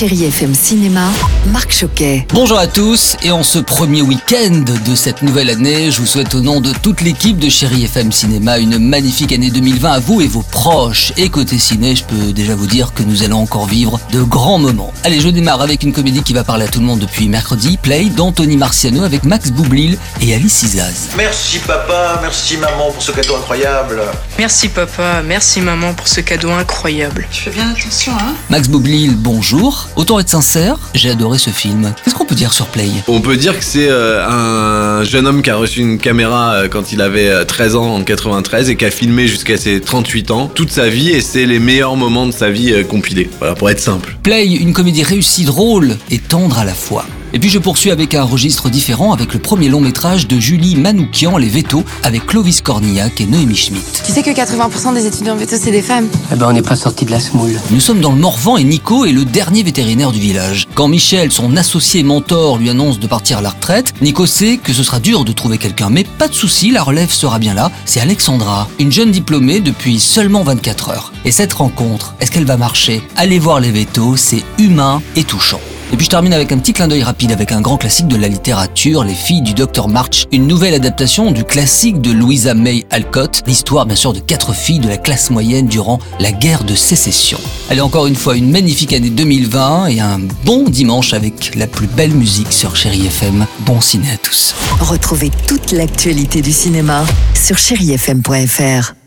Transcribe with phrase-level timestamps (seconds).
[0.00, 1.10] Chérie FM Cinéma,
[1.52, 2.26] Marc Choquet.
[2.32, 6.34] Bonjour à tous et en ce premier week-end de cette nouvelle année, je vous souhaite
[6.34, 10.22] au nom de toute l'équipe de Chérie FM Cinéma une magnifique année 2020 à vous
[10.22, 11.12] et vos proches.
[11.18, 14.58] Et côté ciné, je peux déjà vous dire que nous allons encore vivre de grands
[14.58, 14.90] moments.
[15.04, 17.76] Allez, je démarre avec une comédie qui va parler à tout le monde depuis mercredi,
[17.76, 21.10] Play d'Anthony Marciano avec Max Boublil et Alice Isaz.
[21.14, 24.00] Merci papa, merci maman pour ce cadeau incroyable.
[24.38, 27.28] Merci papa, merci maman pour ce cadeau incroyable.
[27.30, 29.89] Tu fais bien attention, hein Max Boublil, bonjour.
[29.96, 31.92] Autant être sincère, j'ai adoré ce film.
[32.04, 32.88] Qu'est-ce qu'on peut dire sur Play?
[33.08, 36.68] On peut dire que c'est euh, un jeune homme qui a reçu une caméra euh,
[36.68, 40.30] quand il avait euh, 13 ans en 93 et qui a filmé jusqu'à ses 38
[40.30, 43.28] ans toute sa vie et c'est les meilleurs moments de sa vie euh, compilés.
[43.40, 44.16] Voilà, pour être simple.
[44.22, 47.04] Play, une comédie réussie, drôle et tendre à la fois.
[47.32, 50.76] Et puis je poursuis avec un registre différent avec le premier long métrage de Julie
[50.76, 54.02] Manoukian, Les Vétos, avec Clovis Cornillac et Noémie Schmidt.
[54.04, 56.08] Tu sais que 80% des étudiants veto, c'est des femmes.
[56.32, 57.52] Eh ben, on n'est pas sorti de la semoule.
[57.70, 60.66] Nous sommes dans le Morvan et Nico est le dernier vétérinaire du village.
[60.74, 64.72] Quand Michel, son associé mentor, lui annonce de partir à la retraite, Nico sait que
[64.72, 65.90] ce sera dur de trouver quelqu'un.
[65.90, 67.70] Mais pas de souci, la relève sera bien là.
[67.84, 71.12] C'est Alexandra, une jeune diplômée depuis seulement 24 heures.
[71.24, 73.02] Et cette rencontre, est-ce qu'elle va marcher?
[73.16, 75.60] Allez voir les vétos, c'est humain et touchant.
[75.92, 78.16] Et puis je termine avec un petit clin d'œil rapide avec un grand classique de
[78.16, 82.86] la littérature, Les filles du docteur March, une nouvelle adaptation du classique de Louisa May
[82.90, 86.74] Alcott, l'histoire bien sûr de quatre filles de la classe moyenne durant la guerre de
[86.74, 87.38] sécession.
[87.70, 91.88] Allez encore une fois une magnifique année 2020 et un bon dimanche avec la plus
[91.88, 93.46] belle musique sur Chéri FM.
[93.60, 94.54] Bon ciné à tous.
[94.80, 98.99] Retrouvez toute l'actualité du cinéma sur chérifm.fr.